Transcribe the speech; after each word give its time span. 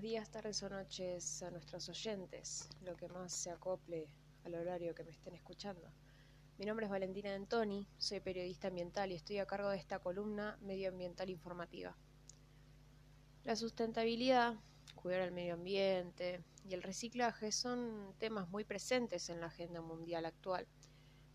días, 0.00 0.30
tardes 0.30 0.62
o 0.62 0.68
noches 0.68 1.42
a 1.42 1.50
nuestros 1.50 1.88
oyentes, 1.88 2.68
lo 2.82 2.96
que 2.96 3.06
más 3.08 3.32
se 3.32 3.50
acople 3.50 4.08
al 4.44 4.54
horario 4.54 4.94
que 4.94 5.04
me 5.04 5.10
estén 5.10 5.34
escuchando. 5.34 5.88
Mi 6.58 6.64
nombre 6.64 6.86
es 6.86 6.90
Valentina 6.90 7.30
D'Antoni, 7.30 7.86
soy 7.98 8.20
periodista 8.20 8.68
ambiental 8.68 9.12
y 9.12 9.14
estoy 9.14 9.38
a 9.38 9.46
cargo 9.46 9.68
de 9.68 9.76
esta 9.76 9.98
columna 9.98 10.58
medioambiental 10.62 11.30
informativa. 11.30 11.96
La 13.44 13.56
sustentabilidad, 13.56 14.54
cuidar 14.94 15.20
el 15.20 15.32
medio 15.32 15.54
ambiente 15.54 16.42
y 16.64 16.74
el 16.74 16.82
reciclaje 16.82 17.52
son 17.52 18.14
temas 18.18 18.48
muy 18.48 18.64
presentes 18.64 19.28
en 19.28 19.40
la 19.40 19.46
agenda 19.46 19.80
mundial 19.80 20.24
actual, 20.24 20.66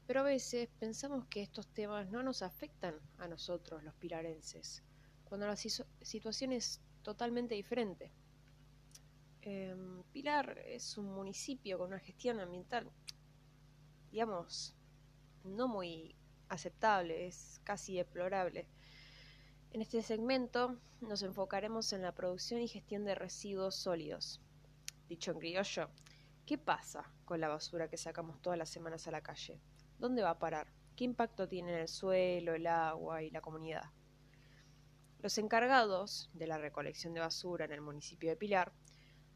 pero 0.07 0.21
a 0.21 0.23
veces 0.23 0.69
pensamos 0.79 1.25
que 1.27 1.41
estos 1.41 1.67
temas 1.67 2.09
no 2.09 2.23
nos 2.23 2.41
afectan 2.41 2.95
a 3.17 3.27
nosotros, 3.27 3.83
los 3.83 3.93
pilarenses, 3.95 4.83
cuando 5.23 5.47
la 5.47 5.55
situación 5.55 6.51
es 6.51 6.81
totalmente 7.01 7.55
diferente. 7.55 8.11
Em, 9.45 10.01
Pilar 10.11 10.57
es 10.65 10.97
un 10.97 11.13
municipio 11.13 11.77
con 11.77 11.89
una 11.89 11.99
gestión 11.99 12.39
ambiental, 12.39 12.91
digamos, 14.09 14.75
no 15.43 15.67
muy 15.67 16.15
aceptable, 16.49 17.27
es 17.27 17.61
casi 17.63 17.95
deplorable. 17.95 18.67
En 19.71 19.83
este 19.83 20.01
segmento 20.01 20.79
nos 20.99 21.21
enfocaremos 21.21 21.93
en 21.93 22.01
la 22.01 22.11
producción 22.11 22.59
y 22.59 22.67
gestión 22.67 23.05
de 23.05 23.13
residuos 23.13 23.75
sólidos. 23.75 24.41
Dicho 25.09 25.29
en 25.29 25.37
criollo, 25.37 25.89
¿qué 26.47 26.57
pasa 26.57 27.03
con 27.23 27.39
la 27.39 27.47
basura 27.47 27.87
que 27.87 27.97
sacamos 27.97 28.41
todas 28.41 28.57
las 28.57 28.69
semanas 28.69 29.07
a 29.07 29.11
la 29.11 29.21
calle? 29.21 29.61
¿Dónde 29.99 30.23
va 30.23 30.31
a 30.31 30.39
parar? 30.39 30.73
¿Qué 30.95 31.03
impacto 31.03 31.47
tiene 31.47 31.71
en 31.71 31.79
el 31.81 31.87
suelo, 31.87 32.55
el 32.55 32.65
agua 32.65 33.21
y 33.21 33.29
la 33.29 33.41
comunidad? 33.41 33.91
Los 35.19 35.37
encargados 35.37 36.31
de 36.33 36.47
la 36.47 36.57
recolección 36.57 37.13
de 37.13 37.19
basura 37.19 37.65
en 37.65 37.73
el 37.73 37.81
municipio 37.81 38.31
de 38.31 38.37
Pilar 38.37 38.73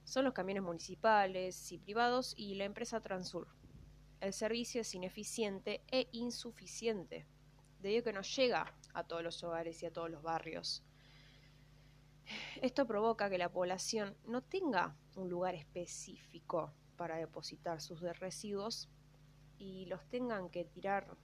son 0.09 0.25
los 0.25 0.33
camiones 0.33 0.63
municipales 0.63 1.71
y 1.71 1.77
privados 1.77 2.33
y 2.35 2.55
la 2.55 2.65
empresa 2.65 2.99
Transur. 2.99 3.47
El 4.19 4.33
servicio 4.33 4.81
es 4.81 4.95
ineficiente 4.95 5.83
e 5.91 6.09
insuficiente, 6.11 7.27
debido 7.79 8.01
a 8.01 8.03
que 8.05 8.13
no 8.13 8.21
llega 8.21 8.73
a 8.93 9.03
todos 9.03 9.21
los 9.21 9.43
hogares 9.43 9.83
y 9.83 9.85
a 9.85 9.93
todos 9.93 10.09
los 10.09 10.23
barrios. 10.23 10.83
Esto 12.61 12.87
provoca 12.87 13.29
que 13.29 13.37
la 13.37 13.51
población 13.51 14.17
no 14.25 14.41
tenga 14.41 14.95
un 15.15 15.29
lugar 15.29 15.53
específico 15.53 16.73
para 16.97 17.17
depositar 17.17 17.79
sus 17.79 18.01
residuos 18.01 18.89
y 19.59 19.85
los 19.85 20.03
tengan 20.09 20.49
que 20.49 20.65
tirar, 20.65 21.15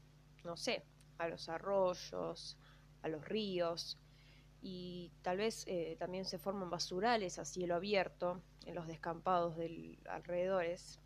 no 0.44 0.58
sé, 0.58 0.86
a 1.17 1.28
los 1.28 1.50
arroyos, 1.50 2.56
a 3.02 3.08
los 3.08 3.28
ríos, 3.28 3.97
y 4.61 5.11
tal 5.22 5.38
vez 5.38 5.64
eh, 5.67 5.95
también 6.00 6.25
se 6.25 6.39
forman 6.39 6.70
basurales 6.70 7.39
a 7.39 7.45
cielo 7.45 7.75
abierto 7.75 8.42
en 8.66 8.75
los 8.75 8.88
descampados 8.88 9.58
del 9.58 10.00
alrededores 10.09 11.00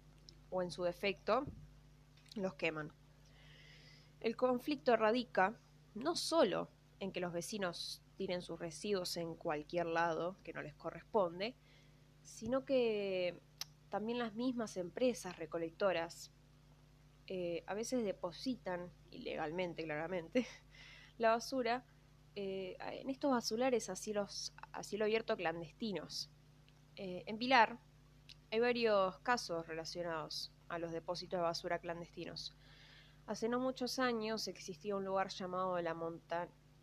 o 0.50 0.62
en 0.62 0.72
su 0.72 0.84
defecto 0.84 1.46
los 2.36 2.54
queman. 2.56 2.94
El 4.20 4.36
conflicto 4.36 4.96
radica 4.96 5.60
no 5.96 6.16
solo 6.16 6.70
en 7.00 7.12
que 7.12 7.20
los 7.20 7.34
vecinos 7.34 8.02
tiren 8.16 8.42
sus 8.42 8.60
residuos 8.60 9.16
en 9.18 9.36
cualquier 9.36 9.86
lado 9.86 10.38
que 10.44 10.54
no 10.54 10.62
les 10.62 10.76
corresponde, 10.76 11.56
sino 12.22 12.66
que 12.66 13.40
también 13.90 14.20
las 14.20 14.36
mismas 14.36 14.78
empresas 14.78 15.38
recolectoras 15.38 16.32
eh, 17.28 17.64
a 17.68 17.74
veces 17.74 18.04
depositan, 18.04 18.92
ilegalmente 19.12 19.84
claramente, 19.84 20.46
la 21.18 21.32
basura 21.32 21.86
eh, 22.36 22.78
en 22.80 23.10
estos 23.10 23.32
basulares 23.32 23.90
a, 23.90 23.94
a 23.94 24.84
cielo 24.84 25.06
abierto 25.06 25.36
clandestinos. 25.36 26.30
Eh, 26.96 27.24
en 27.26 27.38
Pilar 27.38 27.80
hay 28.52 28.60
varios 28.60 29.18
casos 29.20 29.68
relacionados 29.68 30.52
a 30.68 30.80
los 30.80 30.92
depósitos 30.92 31.38
de 31.38 31.44
basura 31.44 31.80
clandestinos. 31.80 32.56
Hace 33.26 33.50
no 33.50 33.60
muchos 33.60 34.00
años 34.00 34.48
existía 34.48 34.96
un 34.96 35.06
lugar 35.06 35.30
llamado 35.30 35.82
La, 35.82 35.96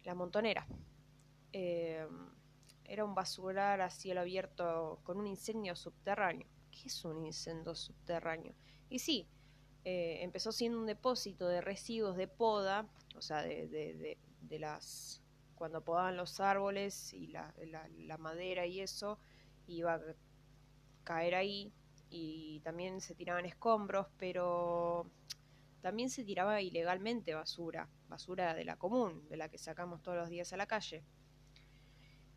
la 0.05 0.15
Montonera. 0.15 0.67
Eh, 1.53 2.07
era 2.85 3.05
un 3.05 3.15
basular 3.15 3.81
a 3.81 3.91
cielo 3.91 4.21
abierto 4.21 5.01
con 5.03 5.19
un 5.19 5.27
incendio 5.27 5.75
subterráneo. 5.75 6.47
¿Qué 6.71 6.89
es 6.89 7.05
un 7.05 7.25
incendio 7.25 7.75
subterráneo? 7.75 8.55
Y 8.89 9.01
sí, 9.01 9.27
empezó 9.85 10.53
siendo 10.53 10.79
un 10.79 10.87
depósito 10.87 11.49
de 11.49 11.61
residuos 11.61 12.17
de 12.17 12.29
poda, 12.29 12.89
o 13.17 13.23
sea, 13.23 13.43
de 13.43 14.19
las 14.61 15.21
cuando 15.57 15.83
podaban 15.83 16.17
los 16.17 16.39
árboles 16.39 17.13
y 17.13 17.27
la, 17.27 18.19
madera 18.19 18.67
y 18.67 18.81
eso, 18.81 19.19
iba 19.67 19.95
a 19.95 20.01
caer 21.03 21.35
ahí 21.35 21.73
y 22.09 22.61
también 22.61 23.01
se 23.01 23.15
tiraban 23.15 23.47
escombros, 23.47 24.07
pero 24.19 25.11
también 25.81 26.11
se 26.11 26.25
tiraba 26.25 26.61
ilegalmente 26.61 27.35
basura, 27.35 27.89
basura 28.09 28.55
de 28.55 28.65
la 28.65 28.77
común, 28.77 29.27
de 29.29 29.37
la 29.37 29.49
que 29.49 29.59
sacamos 29.59 30.03
todos 30.03 30.19
los 30.19 30.29
días 30.29 30.53
a 30.53 30.57
la 30.57 30.67
calle. 30.67 31.03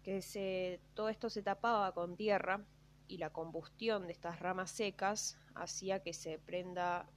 Que 0.01 0.21
se, 0.21 0.79
todo 0.93 1.09
esto 1.09 1.29
se 1.29 1.43
tapaba 1.43 1.93
con 1.93 2.15
tierra 2.15 2.65
y 3.07 3.17
la 3.17 3.31
combustión 3.31 4.07
de 4.07 4.13
estas 4.13 4.39
ramas 4.39 4.71
secas 4.71 5.37
hacía 5.55 6.01
que 6.01 6.13
se 6.13 6.39
prenda 6.39 7.09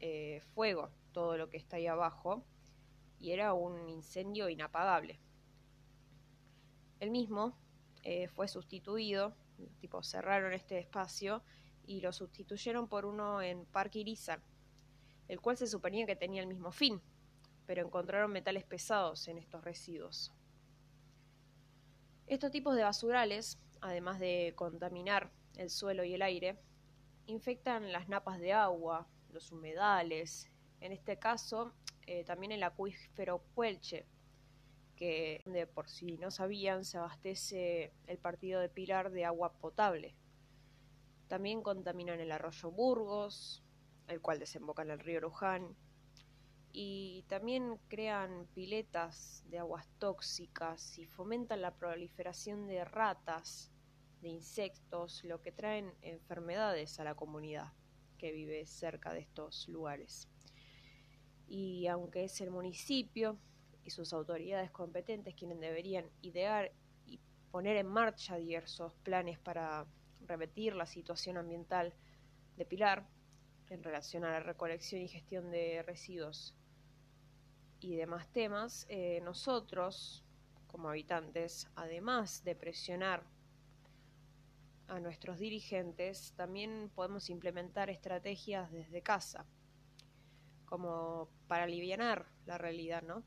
eh, 0.00 0.42
fuego 0.54 0.90
todo 1.12 1.38
lo 1.38 1.48
que 1.48 1.56
está 1.56 1.76
ahí 1.76 1.86
abajo 1.86 2.44
y 3.18 3.32
era 3.32 3.54
un 3.54 3.88
incendio 3.88 4.48
inapagable. 4.48 5.18
El 7.00 7.10
mismo 7.10 7.56
eh, 8.02 8.28
fue 8.28 8.48
sustituido, 8.48 9.34
tipo 9.80 10.02
cerraron 10.02 10.52
este 10.52 10.78
espacio 10.78 11.42
y 11.86 12.00
lo 12.00 12.12
sustituyeron 12.12 12.88
por 12.88 13.06
uno 13.06 13.42
en 13.42 13.64
Parque 13.66 14.00
Irizar, 14.00 14.42
el 15.28 15.40
cual 15.40 15.56
se 15.56 15.66
suponía 15.66 16.06
que 16.06 16.16
tenía 16.16 16.40
el 16.40 16.48
mismo 16.48 16.72
fin, 16.72 17.00
pero 17.66 17.84
encontraron 17.84 18.32
metales 18.32 18.64
pesados 18.64 19.28
en 19.28 19.38
estos 19.38 19.64
residuos. 19.64 20.32
Estos 22.26 22.50
tipos 22.50 22.74
de 22.74 22.82
basurales, 22.82 23.58
además 23.80 24.18
de 24.18 24.52
contaminar 24.56 25.30
el 25.56 25.70
suelo 25.70 26.04
y 26.04 26.14
el 26.14 26.22
aire, 26.22 26.58
infectan 27.26 27.92
las 27.92 28.08
napas 28.08 28.40
de 28.40 28.52
agua, 28.52 29.06
los 29.30 29.52
humedales, 29.52 30.50
en 30.80 30.92
este 30.92 31.18
caso 31.18 31.72
eh, 32.06 32.24
también 32.24 32.52
el 32.52 32.62
acuífero 32.62 33.42
Puelche, 33.54 34.06
que 34.94 35.42
por 35.74 35.88
si 35.88 36.16
no 36.18 36.30
sabían 36.30 36.84
se 36.84 36.98
abastece 36.98 37.92
el 38.06 38.18
partido 38.18 38.60
de 38.60 38.68
Pilar 38.68 39.10
de 39.10 39.24
agua 39.24 39.52
potable. 39.52 40.14
También 41.28 41.62
contaminan 41.62 42.20
el 42.20 42.30
arroyo 42.30 42.70
Burgos, 42.70 43.62
el 44.06 44.20
cual 44.20 44.38
desemboca 44.38 44.82
en 44.82 44.90
el 44.90 45.00
río 45.00 45.20
Luján, 45.20 45.76
y 46.72 47.24
también 47.28 47.78
crean 47.88 48.46
piletas 48.54 49.42
de 49.48 49.58
aguas 49.58 49.88
tóxicas 49.98 50.98
y 50.98 51.06
fomentan 51.06 51.62
la 51.62 51.74
proliferación 51.74 52.66
de 52.66 52.84
ratas, 52.84 53.72
de 54.20 54.28
insectos, 54.28 55.24
lo 55.24 55.40
que 55.40 55.52
traen 55.52 55.92
enfermedades 56.02 57.00
a 57.00 57.04
la 57.04 57.14
comunidad 57.14 57.72
que 58.18 58.30
vive 58.30 58.66
cerca 58.66 59.12
de 59.12 59.20
estos 59.20 59.68
lugares 59.68 60.28
y 61.48 61.86
aunque 61.86 62.24
es 62.24 62.40
el 62.40 62.50
municipio 62.50 63.38
y 63.84 63.90
sus 63.90 64.12
autoridades 64.12 64.70
competentes 64.70 65.34
quienes 65.34 65.60
deberían 65.60 66.06
idear 66.22 66.72
y 67.06 67.20
poner 67.50 67.76
en 67.76 67.86
marcha 67.86 68.36
diversos 68.36 68.92
planes 69.04 69.38
para 69.38 69.86
repetir 70.26 70.74
la 70.74 70.86
situación 70.86 71.36
ambiental 71.36 71.94
de 72.56 72.64
Pilar 72.64 73.06
en 73.70 73.82
relación 73.82 74.24
a 74.24 74.30
la 74.30 74.40
recolección 74.40 75.02
y 75.02 75.08
gestión 75.08 75.50
de 75.50 75.82
residuos 75.82 76.54
y 77.80 77.96
demás 77.96 78.28
temas, 78.28 78.86
eh, 78.88 79.20
nosotros 79.22 80.24
como 80.66 80.88
habitantes, 80.88 81.68
además 81.76 82.42
de 82.44 82.54
presionar 82.54 83.22
a 84.88 85.00
nuestros 85.00 85.38
dirigentes, 85.38 86.32
también 86.36 86.90
podemos 86.94 87.28
implementar 87.30 87.90
estrategias 87.90 88.70
desde 88.72 89.02
casa 89.02 89.46
como 90.66 91.28
para 91.48 91.64
aliviar 91.64 92.26
la 92.44 92.58
realidad, 92.58 93.02
¿no? 93.02 93.24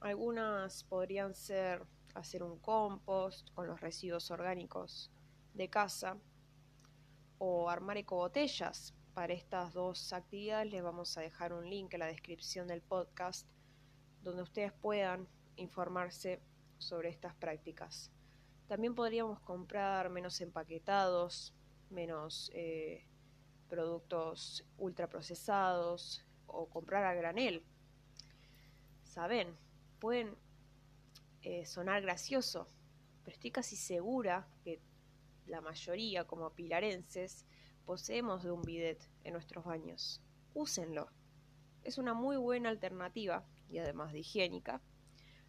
Algunas 0.00 0.84
podrían 0.84 1.34
ser 1.34 1.86
hacer 2.14 2.42
un 2.42 2.58
compost 2.58 3.50
con 3.54 3.66
los 3.66 3.80
residuos 3.80 4.30
orgánicos 4.30 5.10
de 5.54 5.68
casa 5.68 6.18
o 7.38 7.68
armar 7.68 7.96
ecobotellas. 7.96 8.94
Para 9.14 9.34
estas 9.34 9.72
dos 9.74 10.12
actividades 10.12 10.70
les 10.70 10.82
vamos 10.82 11.16
a 11.18 11.20
dejar 11.20 11.52
un 11.52 11.68
link 11.68 11.92
en 11.92 12.00
la 12.00 12.06
descripción 12.06 12.66
del 12.66 12.82
podcast 12.82 13.46
donde 14.22 14.42
ustedes 14.42 14.72
puedan 14.72 15.28
informarse 15.56 16.40
sobre 16.78 17.10
estas 17.10 17.34
prácticas. 17.34 18.10
También 18.68 18.94
podríamos 18.94 19.40
comprar 19.40 20.08
menos 20.08 20.40
empaquetados, 20.40 21.54
menos 21.90 22.50
eh, 22.54 23.06
productos 23.68 24.64
ultraprocesados, 24.78 26.24
o 26.46 26.68
comprar 26.68 27.04
a 27.04 27.14
granel. 27.14 27.62
Saben, 29.04 29.56
pueden 29.98 30.36
eh, 31.42 31.66
sonar 31.66 32.02
gracioso, 32.02 32.66
pero 33.24 33.34
estoy 33.34 33.50
casi 33.50 33.76
segura 33.76 34.48
que 34.64 34.80
la 35.46 35.60
mayoría 35.60 36.24
como 36.24 36.50
pilarenses, 36.50 37.44
poseemos 37.84 38.42
de 38.42 38.52
un 38.52 38.62
bidet 38.62 39.08
en 39.24 39.32
nuestros 39.32 39.64
baños. 39.64 40.22
Úsenlo. 40.54 41.08
Es 41.82 41.98
una 41.98 42.14
muy 42.14 42.36
buena 42.36 42.68
alternativa, 42.68 43.44
y 43.68 43.78
además 43.78 44.12
de 44.12 44.20
higiénica, 44.20 44.80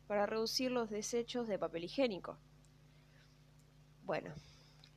para 0.07 0.25
reducir 0.25 0.71
los 0.71 0.89
desechos 0.89 1.47
de 1.47 1.59
papel 1.59 1.85
higiénico. 1.85 2.37
Bueno, 4.03 4.33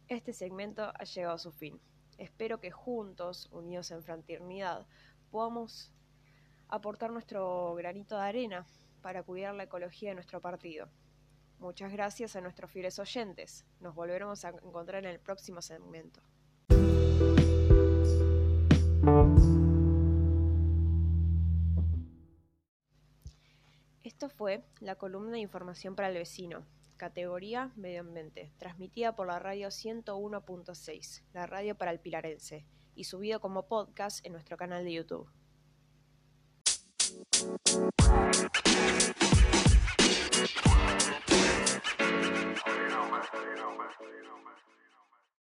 este 0.09 0.33
segmento 0.33 0.93
ha 0.95 1.05
llegado 1.05 1.35
a 1.35 1.39
su 1.39 1.53
fin. 1.53 1.81
Espero 2.19 2.61
que 2.61 2.71
juntos, 2.71 3.49
unidos 3.53 3.91
en 3.91 4.03
fraternidad, 4.03 4.87
podamos 5.37 5.93
aportar 6.71 7.11
nuestro 7.11 7.75
granito 7.75 8.17
de 8.17 8.23
arena 8.23 8.67
para 9.03 9.23
cuidar 9.23 9.55
la 9.55 9.65
ecología 9.65 10.09
de 10.09 10.15
nuestro 10.15 10.41
partido. 10.41 10.89
Muchas 11.59 11.93
gracias 11.93 12.37
a 12.37 12.41
nuestros 12.41 12.71
fieles 12.71 12.99
oyentes. 12.99 13.67
Nos 13.81 13.95
volveremos 13.95 14.47
a 14.47 14.49
encontrar 14.49 15.05
en 15.05 15.11
el 15.11 15.21
próximo 15.21 15.61
segmento. 15.61 16.23
Esto 24.03 24.31
fue 24.31 24.65
la 24.81 24.95
columna 24.95 25.33
de 25.33 25.41
información 25.41 25.95
para 25.97 26.09
el 26.09 26.15
vecino, 26.15 26.65
categoría 26.97 27.73
Medio 27.77 28.01
Ambiente, 28.01 28.55
transmitida 28.57 29.15
por 29.15 29.27
la 29.27 29.39
radio 29.39 29.69
101.6, 29.69 31.25
la 31.35 31.45
radio 31.45 31.75
para 31.77 31.91
el 31.91 32.01
pilarense, 32.01 32.65
y 32.97 33.05
subido 33.05 33.41
como 33.41 33.69
podcast 33.69 34.25
en 34.27 34.33
nuestro 34.33 34.57
canal 34.57 34.85
de 34.85 34.95
YouTube. 34.95 35.29